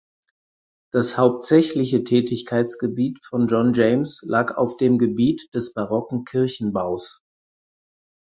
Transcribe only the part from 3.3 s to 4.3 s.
John James